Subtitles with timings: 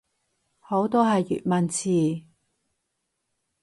[0.57, 2.23] 好多係粵文詞